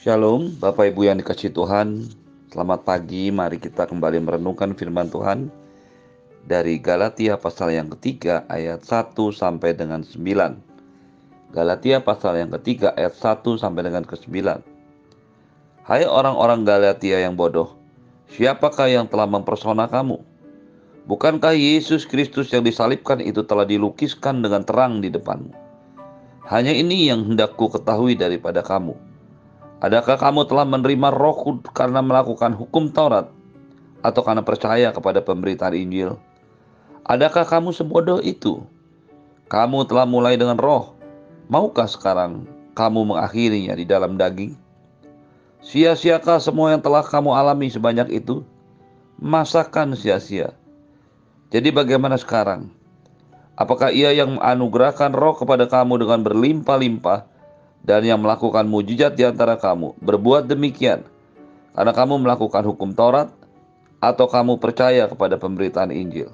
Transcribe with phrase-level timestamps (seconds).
[0.00, 2.08] Shalom, Bapak Ibu yang dikasih Tuhan.
[2.48, 5.52] Selamat pagi, mari kita kembali merenungkan firman Tuhan
[6.48, 11.52] dari Galatia pasal yang ketiga ayat 1 sampai dengan 9.
[11.52, 14.64] Galatia pasal yang ketiga ayat 1 sampai dengan ke-9.
[15.84, 17.76] Hai orang-orang Galatia yang bodoh,
[18.32, 20.16] siapakah yang telah mempersona kamu?
[21.04, 25.52] Bukankah Yesus Kristus yang disalibkan itu telah dilukiskan dengan terang di depanmu?
[26.48, 29.09] Hanya ini yang hendakku ketahui daripada kamu
[29.80, 33.32] Adakah kamu telah menerima roh karena melakukan hukum Taurat
[34.04, 36.20] atau karena percaya kepada pemberitaan Injil?
[37.08, 38.60] Adakah kamu sebodoh itu?
[39.48, 40.92] Kamu telah mulai dengan roh.
[41.48, 42.44] Maukah sekarang
[42.76, 44.52] kamu mengakhirinya di dalam daging?
[45.64, 48.44] Sia-siakah semua yang telah kamu alami sebanyak itu?
[49.16, 50.52] Masakan sia-sia.
[51.48, 52.68] Jadi bagaimana sekarang?
[53.56, 57.28] Apakah ia yang menganugerahkan roh kepada kamu dengan berlimpah-limpah
[57.84, 61.04] dan yang melakukan mujizat di antara kamu berbuat demikian
[61.72, 63.32] karena kamu melakukan hukum Taurat
[64.00, 66.32] atau kamu percaya kepada pemberitaan Injil.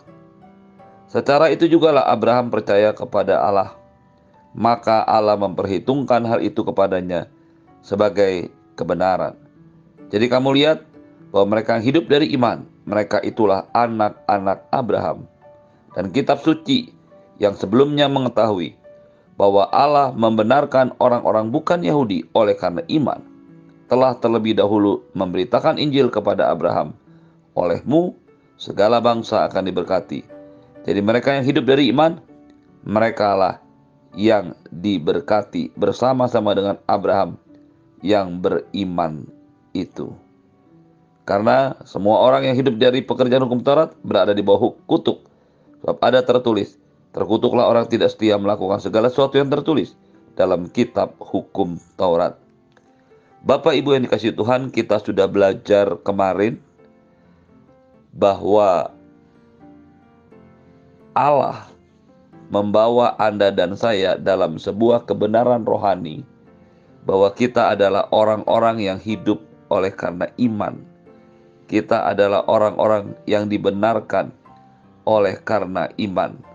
[1.06, 3.78] Secara itu jugalah Abraham percaya kepada Allah,
[4.54, 7.30] maka Allah memperhitungkan hal itu kepadanya
[7.82, 9.38] sebagai kebenaran.
[10.10, 10.82] Jadi kamu lihat
[11.30, 15.26] bahwa mereka yang hidup dari iman, mereka itulah anak-anak Abraham.
[15.94, 16.90] Dan kitab suci
[17.38, 18.74] yang sebelumnya mengetahui
[19.36, 23.20] bahwa Allah membenarkan orang-orang bukan Yahudi oleh karena iman,
[23.86, 26.96] telah terlebih dahulu memberitakan Injil kepada Abraham.
[27.56, 28.16] Olehmu,
[28.56, 30.20] segala bangsa akan diberkati.
[30.84, 32.20] Jadi mereka yang hidup dari iman,
[32.84, 33.60] merekalah
[34.16, 37.36] yang diberkati bersama-sama dengan Abraham
[38.00, 39.28] yang beriman
[39.76, 40.12] itu.
[41.26, 45.26] Karena semua orang yang hidup dari pekerjaan hukum Taurat berada di bawah kutuk.
[45.82, 46.78] Sebab ada tertulis,
[47.16, 49.96] Terkutuklah orang tidak setia melakukan segala sesuatu yang tertulis
[50.36, 52.36] dalam kitab hukum Taurat.
[53.40, 56.60] Bapak Ibu yang dikasih Tuhan, kita sudah belajar kemarin
[58.12, 58.92] bahwa
[61.16, 61.72] Allah
[62.52, 66.20] membawa Anda dan saya dalam sebuah kebenaran rohani
[67.08, 69.40] bahwa kita adalah orang-orang yang hidup
[69.72, 70.84] oleh karena iman.
[71.64, 74.36] Kita adalah orang-orang yang dibenarkan
[75.08, 76.45] oleh karena iman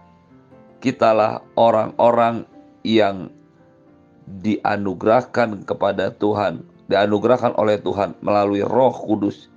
[0.82, 2.50] kitalah orang-orang
[2.82, 3.30] yang
[4.26, 9.48] dianugerahkan kepada Tuhan, dianugerahkan oleh Tuhan melalui Roh Kudus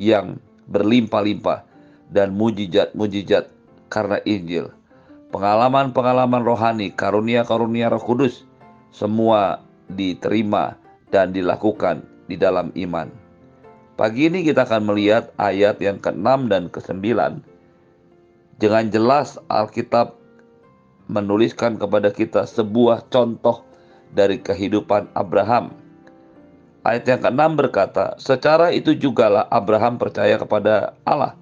[0.00, 0.40] yang
[0.72, 1.66] berlimpah-limpah
[2.08, 3.52] dan mujizat-mujizat
[3.92, 4.72] karena Injil.
[5.30, 8.42] Pengalaman-pengalaman rohani, karunia-karunia Roh Kudus
[8.90, 10.74] semua diterima
[11.14, 13.10] dan dilakukan di dalam iman.
[13.94, 17.04] Pagi ini kita akan melihat ayat yang ke-6 dan ke-9.
[18.56, 20.19] Dengan jelas Alkitab
[21.10, 23.66] menuliskan kepada kita sebuah contoh
[24.14, 25.74] dari kehidupan Abraham.
[26.86, 31.36] Ayat yang ke-6 berkata, "Secara itu jugalah Abraham percaya kepada Allah,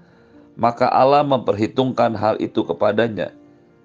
[0.58, 3.30] maka Allah memperhitungkan hal itu kepadanya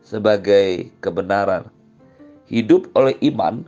[0.02, 1.68] sebagai kebenaran."
[2.50, 3.62] Hidup oleh iman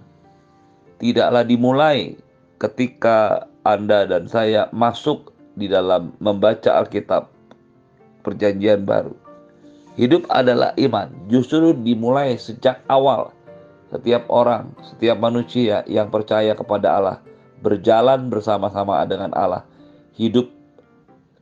[0.97, 2.17] tidaklah dimulai
[2.57, 7.29] ketika Anda dan saya masuk di dalam membaca Alkitab
[8.25, 9.25] Perjanjian Baru
[9.95, 13.31] Hidup adalah iman, justru dimulai sejak awal.
[13.95, 17.17] Setiap orang, setiap manusia yang percaya kepada Allah
[17.63, 19.63] berjalan bersama-sama dengan Allah,
[20.19, 20.51] hidup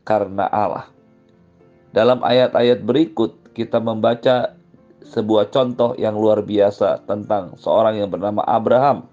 [0.06, 0.88] karena Allah.
[1.90, 4.54] Dalam ayat-ayat berikut, kita membaca
[5.02, 9.06] sebuah contoh yang luar biasa tentang seorang yang bernama Abraham.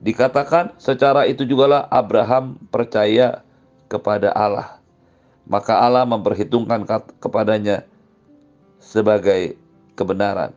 [0.00, 3.42] Dikatakan secara itu jugalah Abraham percaya
[3.90, 4.78] kepada Allah.
[5.50, 6.86] Maka Allah memperhitungkan
[7.18, 7.89] kepadanya
[8.80, 9.54] sebagai
[9.94, 10.56] kebenaran.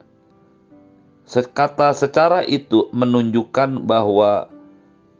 [1.29, 4.47] Kata secara itu menunjukkan bahwa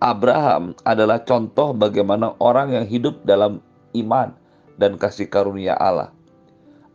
[0.04, 3.64] Abraham adalah contoh bagaimana orang yang hidup dalam
[3.96, 4.36] iman
[4.76, 6.12] dan kasih karunia Allah.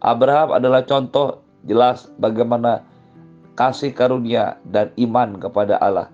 [0.04, 2.84] Abraham adalah contoh jelas bagaimana
[3.56, 6.12] kasih karunia dan iman kepada Allah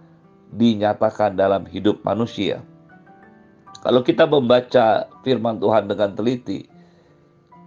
[0.55, 2.63] dinyatakan dalam hidup manusia.
[3.85, 6.65] Kalau kita membaca firman Tuhan dengan teliti,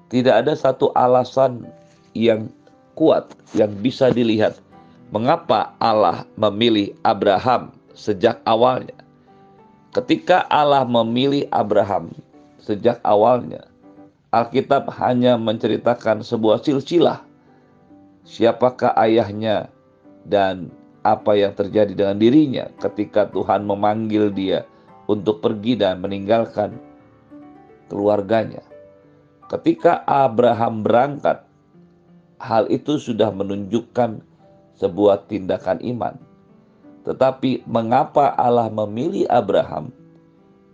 [0.10, 1.68] tidak ada satu alasan
[2.16, 2.52] yang
[2.98, 4.58] kuat yang bisa dilihat
[5.12, 8.96] mengapa Allah memilih Abraham sejak awalnya.
[9.96, 12.14] Ketika Allah memilih Abraham
[12.62, 13.66] sejak awalnya,
[14.30, 17.24] Alkitab hanya menceritakan sebuah silsilah.
[18.28, 19.72] Siapakah ayahnya
[20.28, 20.68] dan
[21.08, 24.68] apa yang terjadi dengan dirinya ketika Tuhan memanggil dia
[25.08, 26.76] untuk pergi dan meninggalkan
[27.88, 28.60] keluarganya.
[29.48, 31.47] Ketika Abraham berangkat
[32.38, 34.22] hal itu sudah menunjukkan
[34.78, 36.16] sebuah tindakan iman.
[37.08, 39.96] Tetapi mengapa Allah memilih Abraham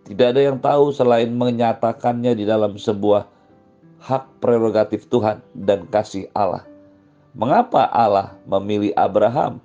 [0.03, 3.23] Tidak ada yang tahu selain menyatakannya di dalam sebuah
[4.03, 6.67] hak prerogatif Tuhan dan kasih Allah.
[7.31, 9.63] Mengapa Allah memilih Abraham?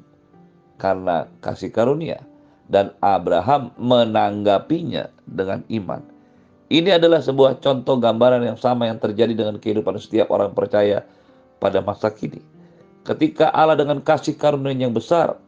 [0.79, 2.23] Karena kasih karunia
[2.71, 6.07] dan Abraham menanggapinya dengan iman.
[6.71, 11.03] Ini adalah sebuah contoh gambaran yang sama yang terjadi dengan kehidupan setiap orang percaya
[11.59, 12.43] pada masa kini.
[13.07, 15.39] Ketika Allah dengan kasih karunia yang besar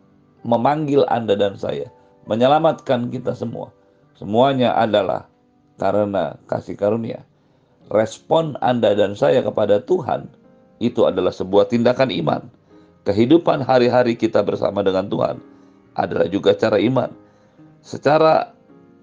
[0.46, 1.90] memanggil Anda dan saya,
[2.24, 3.72] menyelamatkan kita semua.
[4.16, 5.28] Semuanya adalah
[5.80, 7.24] karena kasih karunia
[7.90, 10.30] respon Anda dan saya kepada Tuhan
[10.80, 12.42] itu adalah sebuah tindakan iman.
[13.04, 15.36] Kehidupan hari-hari kita bersama dengan Tuhan
[15.98, 17.10] adalah juga cara iman.
[17.82, 18.54] Secara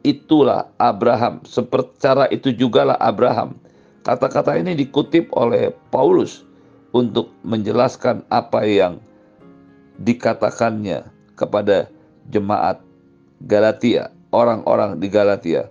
[0.07, 3.59] itulah Abraham, secara itu jugalah Abraham.
[4.07, 6.46] Kata-kata ini dikutip oleh Paulus
[6.95, 8.99] untuk menjelaskan apa yang
[10.03, 11.89] dikatakannya kepada
[12.29, 12.79] jemaat
[13.45, 15.69] Galatia, orang-orang di Galatia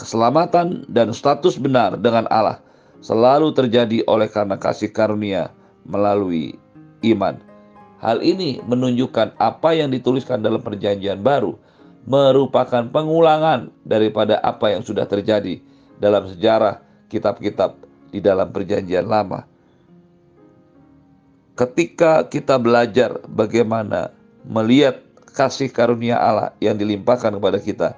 [0.00, 2.64] keselamatan dan status benar dengan Allah
[3.04, 5.52] selalu terjadi oleh karena kasih karunia
[5.84, 6.56] melalui
[7.04, 7.36] iman.
[8.00, 11.60] Hal ini menunjukkan apa yang dituliskan dalam Perjanjian Baru
[12.08, 15.60] merupakan pengulangan daripada apa yang sudah terjadi
[16.00, 16.80] dalam sejarah
[17.12, 17.76] kitab-kitab
[18.08, 19.44] di dalam Perjanjian Lama.
[21.60, 24.16] Ketika kita belajar bagaimana
[24.48, 25.04] melihat
[25.36, 27.88] kasih karunia Allah yang dilimpahkan kepada kita,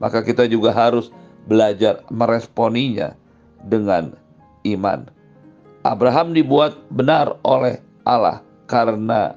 [0.00, 1.12] maka kita juga harus
[1.44, 3.12] belajar meresponinya
[3.60, 4.16] dengan
[4.64, 5.04] iman.
[5.84, 9.36] Abraham dibuat benar oleh Allah karena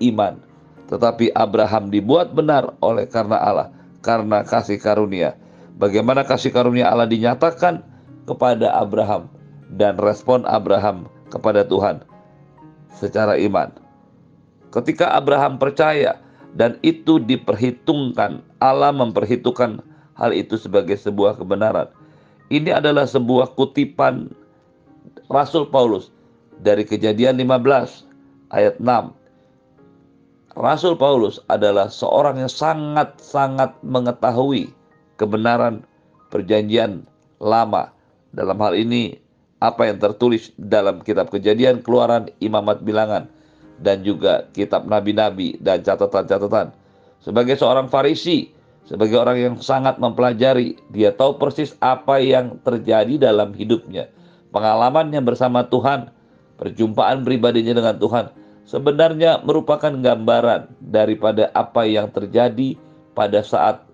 [0.00, 0.40] iman.
[0.88, 3.68] Tetapi Abraham dibuat benar oleh karena Allah
[4.00, 5.36] karena kasih karunia.
[5.76, 7.84] Bagaimana kasih karunia Allah dinyatakan
[8.24, 9.28] kepada Abraham
[9.76, 12.08] dan respon Abraham kepada Tuhan
[12.94, 13.70] secara iman.
[14.70, 16.18] Ketika Abraham percaya
[16.54, 19.82] dan itu diperhitungkan, Allah memperhitungkan
[20.14, 21.90] hal itu sebagai sebuah kebenaran.
[22.50, 24.30] Ini adalah sebuah kutipan
[25.30, 26.10] Rasul Paulus
[26.60, 28.06] dari Kejadian 15
[28.50, 29.14] ayat 6.
[30.58, 34.74] Rasul Paulus adalah seorang yang sangat-sangat mengetahui
[35.14, 35.86] kebenaran
[36.28, 37.06] perjanjian
[37.38, 37.94] lama.
[38.34, 39.14] Dalam hal ini
[39.60, 43.28] apa yang tertulis dalam kitab Kejadian, Keluaran, Imamat Bilangan
[43.80, 46.72] dan juga kitab nabi-nabi dan catatan-catatan.
[47.20, 48.52] Sebagai seorang Farisi,
[48.88, 54.08] sebagai orang yang sangat mempelajari, dia tahu persis apa yang terjadi dalam hidupnya.
[54.52, 56.12] Pengalamannya bersama Tuhan,
[56.56, 58.26] perjumpaan pribadinya dengan Tuhan,
[58.68, 62.76] sebenarnya merupakan gambaran daripada apa yang terjadi
[63.12, 63.84] pada saat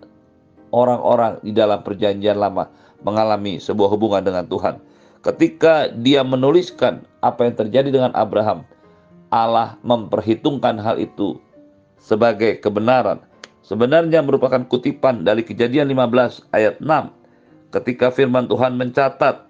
[0.70, 2.70] orang-orang di dalam perjanjian lama
[3.02, 4.85] mengalami sebuah hubungan dengan Tuhan.
[5.26, 8.62] Ketika dia menuliskan apa yang terjadi dengan Abraham,
[9.26, 11.42] Allah memperhitungkan hal itu
[11.98, 13.18] sebagai kebenaran.
[13.66, 17.10] Sebenarnya merupakan kutipan dari kejadian 15 ayat 6
[17.74, 19.46] ketika firman Tuhan mencatat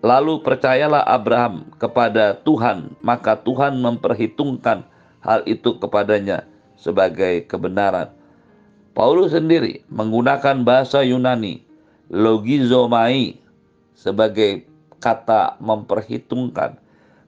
[0.00, 4.80] Lalu percayalah Abraham kepada Tuhan, maka Tuhan memperhitungkan
[5.20, 6.48] hal itu kepadanya
[6.80, 8.08] sebagai kebenaran.
[8.96, 11.60] Paulus sendiri menggunakan bahasa Yunani
[12.08, 13.36] logizomai
[14.00, 14.64] sebagai
[14.96, 16.80] kata memperhitungkan.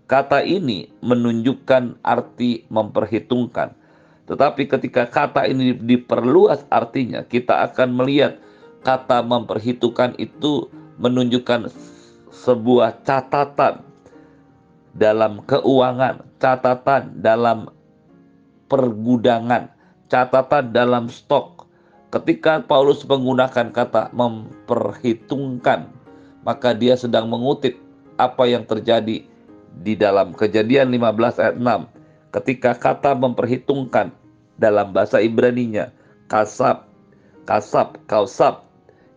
[0.09, 3.77] Kata ini menunjukkan arti memperhitungkan.
[4.25, 8.41] Tetapi ketika kata ini diperluas artinya, kita akan melihat
[8.81, 11.69] kata memperhitungkan itu menunjukkan
[12.33, 13.85] sebuah catatan
[14.97, 17.69] dalam keuangan, catatan dalam
[18.69, 19.73] pergudangan,
[20.09, 21.69] catatan dalam stok.
[22.13, 26.02] Ketika Paulus menggunakan kata memperhitungkan,
[26.43, 27.79] maka dia sedang mengutip
[28.19, 29.25] apa yang terjadi
[29.81, 34.13] di dalam Kejadian 15 ayat 6 ketika kata memperhitungkan
[34.61, 35.91] dalam bahasa Ibrani-nya
[36.29, 36.85] kasab,
[37.49, 38.65] kasab, kausab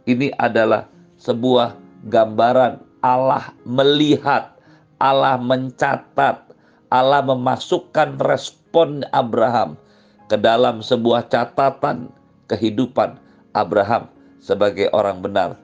[0.05, 0.87] ini adalah
[1.19, 1.75] sebuah
[2.07, 4.57] gambaran Allah melihat,
[4.97, 6.53] Allah mencatat,
[6.89, 9.77] Allah memasukkan respon Abraham
[10.25, 12.09] ke dalam sebuah catatan
[12.49, 13.17] kehidupan
[13.53, 14.09] Abraham
[14.41, 15.57] sebagai orang benar.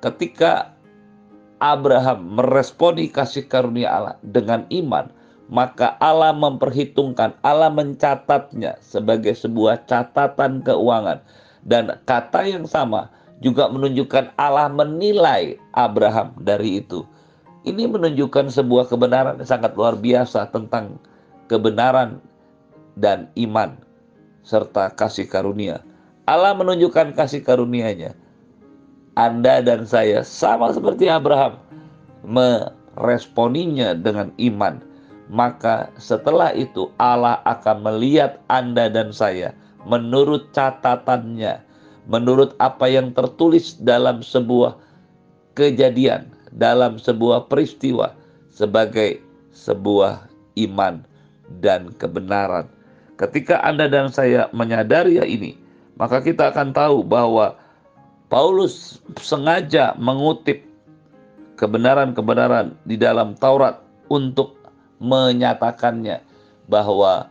[0.00, 0.73] Ketika
[1.64, 5.08] Abraham meresponi kasih karunia Allah dengan iman,
[5.48, 11.24] maka Allah memperhitungkan, Allah mencatatnya sebagai sebuah catatan keuangan.
[11.64, 13.08] Dan kata yang sama
[13.40, 17.08] juga menunjukkan Allah menilai Abraham dari itu.
[17.64, 21.00] Ini menunjukkan sebuah kebenaran yang sangat luar biasa tentang
[21.48, 22.20] kebenaran
[23.00, 23.80] dan iman
[24.44, 25.80] serta kasih karunia.
[26.28, 28.12] Allah menunjukkan kasih karunia-Nya.
[29.14, 31.58] Anda dan saya sama seperti Abraham
[32.26, 34.82] meresponinya dengan iman
[35.32, 39.56] maka setelah itu Allah akan melihat Anda dan saya
[39.88, 41.60] menurut catatannya,
[42.08, 44.76] menurut apa yang tertulis dalam sebuah
[45.56, 48.12] kejadian, dalam sebuah peristiwa
[48.52, 49.20] sebagai
[49.54, 50.28] sebuah
[50.68, 51.04] iman
[51.60, 52.68] dan kebenaran.
[53.16, 55.54] Ketika Anda dan saya menyadari ya ini,
[55.94, 57.54] maka kita akan tahu bahwa
[58.34, 60.66] Paulus sengaja mengutip
[61.54, 63.78] kebenaran-kebenaran di dalam Taurat
[64.10, 64.58] untuk
[64.98, 66.18] menyatakannya
[66.66, 67.30] bahwa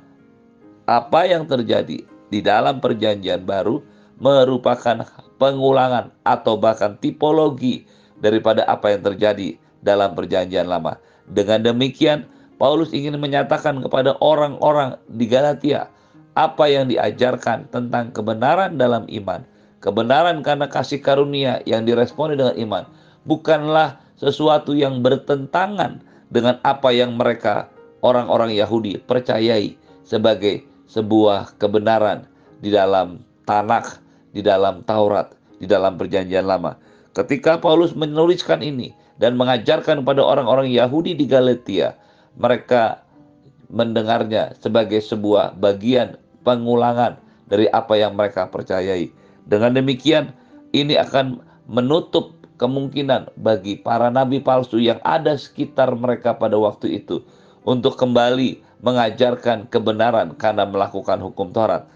[0.87, 3.83] apa yang terjadi di dalam perjanjian baru
[4.15, 5.03] merupakan
[5.43, 7.83] pengulangan atau bahkan tipologi
[8.23, 10.95] daripada apa yang terjadi dalam perjanjian lama.
[11.27, 12.23] Dengan demikian,
[12.55, 15.91] Paulus ingin menyatakan kepada orang-orang di Galatia
[16.39, 19.43] apa yang diajarkan tentang kebenaran dalam iman.
[19.83, 22.83] Kebenaran karena kasih karunia yang diresponi dengan iman
[23.27, 25.99] bukanlah sesuatu yang bertentangan
[26.31, 27.67] dengan apa yang mereka
[27.99, 29.75] orang-orang Yahudi percayai
[30.07, 32.23] sebagai sebuah kebenaran
[32.63, 33.99] di dalam Tanakh,
[34.31, 36.79] di dalam Taurat, di dalam Perjanjian Lama.
[37.11, 41.99] Ketika Paulus menuliskan ini dan mengajarkan kepada orang-orang Yahudi di Galatia,
[42.39, 43.03] mereka
[43.67, 46.15] mendengarnya sebagai sebuah bagian
[46.47, 47.19] pengulangan
[47.51, 49.22] dari apa yang mereka percayai.
[49.47, 50.31] Dengan demikian,
[50.71, 57.19] ini akan menutup kemungkinan bagi para nabi palsu yang ada sekitar mereka pada waktu itu
[57.67, 61.87] untuk kembali mengajarkan kebenaran karena melakukan hukum Taurat.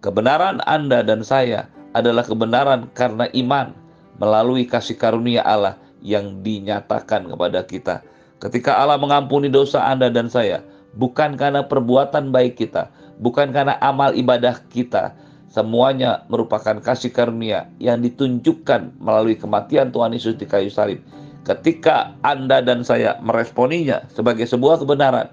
[0.00, 3.76] Kebenaran Anda dan saya adalah kebenaran karena iman
[4.16, 8.00] melalui kasih karunia Allah yang dinyatakan kepada kita.
[8.40, 10.64] Ketika Allah mengampuni dosa Anda dan saya,
[10.96, 12.88] bukan karena perbuatan baik kita,
[13.20, 15.12] bukan karena amal ibadah kita,
[15.50, 21.02] semuanya merupakan kasih karunia yang ditunjukkan melalui kematian Tuhan Yesus di kayu salib.
[21.42, 25.28] Ketika Anda dan saya meresponinya sebagai sebuah kebenaran,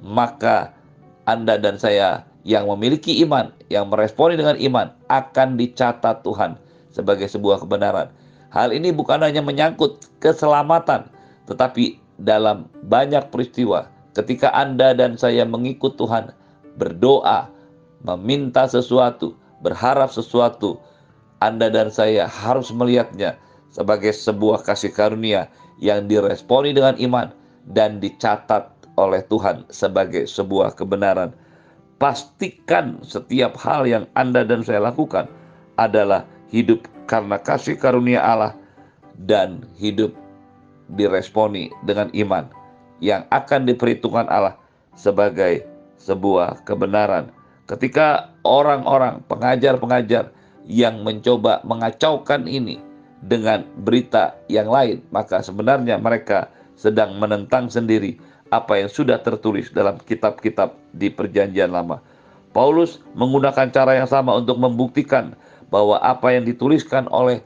[0.00, 0.72] maka
[1.28, 6.56] Anda dan saya yang memiliki iman, yang meresponi dengan iman akan dicatat Tuhan
[6.90, 8.08] sebagai sebuah kebenaran.
[8.50, 11.06] Hal ini bukan hanya menyangkut keselamatan,
[11.46, 13.86] tetapi dalam banyak peristiwa
[14.16, 16.34] ketika Anda dan saya mengikut Tuhan,
[16.80, 17.46] berdoa,
[18.02, 20.80] meminta sesuatu, berharap sesuatu,
[21.40, 23.36] Anda dan saya harus melihatnya
[23.72, 25.48] sebagai sebuah kasih karunia
[25.80, 27.32] yang diresponi dengan iman
[27.72, 28.68] dan dicatat
[29.00, 31.32] oleh Tuhan sebagai sebuah kebenaran
[32.00, 35.28] pastikan setiap hal yang Anda dan saya lakukan
[35.76, 38.56] adalah hidup karena kasih karunia Allah
[39.28, 40.16] dan hidup
[40.96, 42.48] diresponi dengan iman
[43.04, 44.56] yang akan diperhitungkan Allah
[44.96, 45.62] sebagai
[46.00, 47.28] sebuah kebenaran.
[47.70, 50.34] Ketika orang-orang pengajar-pengajar
[50.66, 52.82] yang mencoba mengacaukan ini
[53.22, 58.18] dengan berita yang lain, maka sebenarnya mereka sedang menentang sendiri
[58.50, 62.02] apa yang sudah tertulis dalam kitab-kitab di Perjanjian Lama.
[62.50, 65.38] Paulus menggunakan cara yang sama untuk membuktikan
[65.70, 67.38] bahwa apa yang dituliskan oleh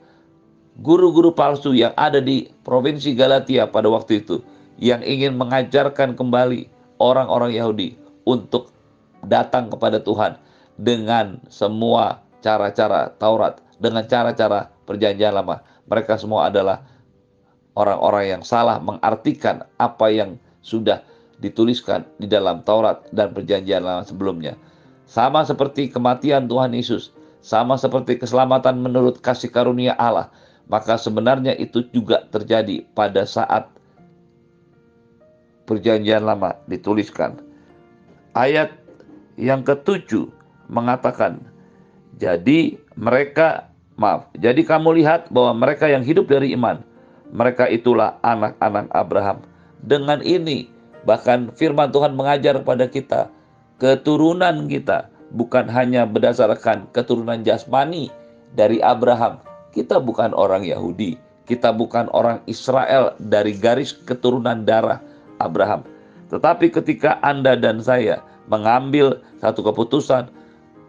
[0.81, 4.41] guru-guru palsu yang ada di provinsi Galatia pada waktu itu
[4.81, 6.67] yang ingin mengajarkan kembali
[6.97, 8.74] orang-orang Yahudi untuk
[9.27, 10.39] datang kepada Tuhan
[10.79, 15.65] dengan semua cara-cara Taurat, dengan cara-cara Perjanjian Lama.
[15.89, 16.85] Mereka semua adalah
[17.77, 21.01] orang-orang yang salah mengartikan apa yang sudah
[21.41, 24.55] dituliskan di dalam Taurat dan Perjanjian Lama sebelumnya.
[25.05, 27.13] Sama seperti kematian Tuhan Yesus,
[27.45, 30.33] sama seperti keselamatan menurut kasih karunia Allah,
[30.69, 33.69] maka sebenarnya itu juga terjadi pada saat
[35.65, 37.41] Perjanjian Lama dituliskan.
[38.37, 38.84] Ayat
[39.39, 40.31] yang ketujuh
[40.71, 41.43] mengatakan,
[42.19, 46.83] "Jadi mereka, maaf, jadi kamu lihat bahwa mereka yang hidup dari iman,
[47.35, 49.39] mereka itulah anak-anak Abraham."
[49.85, 50.71] Dengan ini,
[51.05, 53.21] bahkan firman Tuhan mengajar kepada kita,
[53.77, 58.09] keturunan kita bukan hanya berdasarkan keturunan jasmani
[58.55, 59.43] dari Abraham.
[59.75, 61.19] Kita bukan orang Yahudi,
[61.51, 65.03] kita bukan orang Israel dari garis keturunan darah
[65.43, 65.83] Abraham.
[66.31, 70.29] Tetapi ketika Anda dan saya mengambil satu keputusan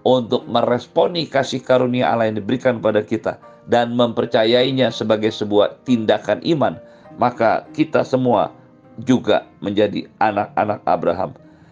[0.05, 6.77] untuk meresponi kasih karunia Allah yang diberikan pada kita dan mempercayainya sebagai sebuah tindakan iman,
[7.17, 8.53] maka kita semua
[9.03, 11.31] juga menjadi anak-anak Abraham.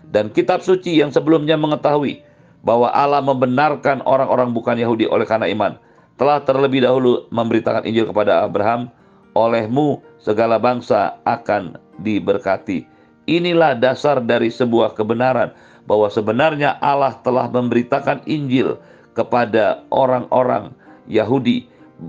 [0.10, 2.22] Dan kitab suci yang sebelumnya mengetahui
[2.66, 5.78] bahwa Allah membenarkan orang-orang bukan Yahudi oleh karena iman,
[6.18, 8.90] telah terlebih dahulu memberitakan Injil kepada Abraham,
[9.34, 12.86] olehmu segala bangsa akan diberkati.
[13.25, 18.80] Inilah dasar dari sebuah kebenaran bahwa sebenarnya Allah telah memberitakan Injil
[19.13, 20.72] kepada orang-orang
[21.06, 21.68] Yahudi,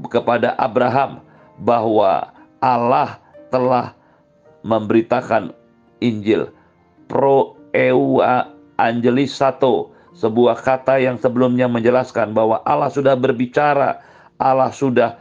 [0.08, 1.20] kepada Abraham
[1.60, 2.30] bahwa
[2.62, 3.18] Allah
[3.50, 3.94] telah
[4.64, 5.52] memberitakan
[6.00, 6.50] Injil.
[7.10, 8.48] Pro eua
[8.80, 14.00] angelis satu, sebuah kata yang sebelumnya menjelaskan bahwa Allah sudah berbicara
[14.38, 15.18] Allah sudah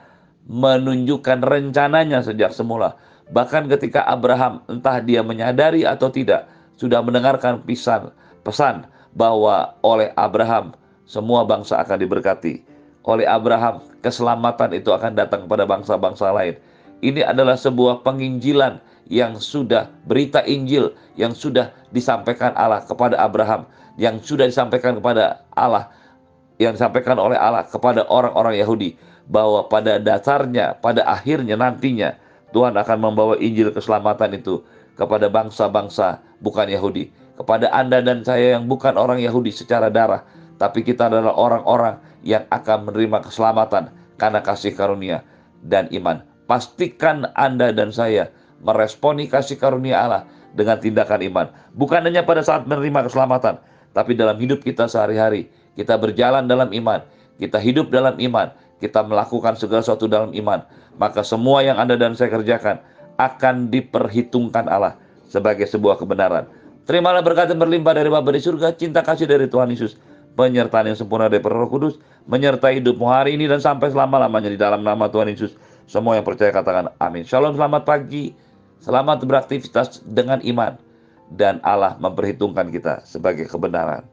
[0.50, 2.98] menunjukkan rencananya sejak semula.
[3.32, 8.12] Bahkan ketika Abraham entah dia menyadari atau tidak sudah mendengarkan pisan
[8.44, 8.86] pesan
[9.16, 12.64] bahwa oleh Abraham semua bangsa akan diberkati.
[13.04, 16.56] Oleh Abraham keselamatan itu akan datang kepada bangsa-bangsa lain.
[17.04, 18.80] Ini adalah sebuah penginjilan
[19.12, 23.68] yang sudah berita Injil yang sudah disampaikan Allah kepada Abraham,
[24.00, 25.92] yang sudah disampaikan kepada Allah,
[26.58, 28.96] yang disampaikan oleh Allah kepada orang-orang Yahudi
[29.28, 32.16] bahwa pada dasarnya, pada akhirnya nantinya
[32.56, 34.64] Tuhan akan membawa Injil keselamatan itu
[34.96, 40.26] kepada bangsa-bangsa bukan Yahudi, kepada Anda dan saya yang bukan orang Yahudi secara darah,
[40.62, 45.26] tapi kita adalah orang-orang yang akan menerima keselamatan karena kasih karunia
[45.66, 46.22] dan iman.
[46.46, 48.30] Pastikan Anda dan saya
[48.62, 50.24] meresponi kasih karunia Allah
[50.54, 51.48] dengan tindakan iman.
[51.74, 53.58] Bukan hanya pada saat menerima keselamatan,
[53.92, 55.50] tapi dalam hidup kita sehari-hari.
[55.74, 57.02] Kita berjalan dalam iman,
[57.42, 60.62] kita hidup dalam iman, kita melakukan segala sesuatu dalam iman
[60.98, 62.82] maka semua yang Anda dan saya kerjakan
[63.18, 64.98] akan diperhitungkan Allah
[65.30, 66.46] sebagai sebuah kebenaran.
[66.84, 69.96] Terimalah berkat yang berlimpah dari Bapa di surga, cinta kasih dari Tuhan Yesus,
[70.36, 71.96] penyertaan yang sempurna dari Roh Kudus,
[72.28, 75.56] menyertai hidupmu hari ini dan sampai selama-lamanya di dalam nama Tuhan Yesus.
[75.88, 77.24] Semua yang percaya katakan amin.
[77.24, 78.36] Shalom, selamat pagi.
[78.84, 80.76] Selamat beraktivitas dengan iman.
[81.32, 84.13] Dan Allah memperhitungkan kita sebagai kebenaran.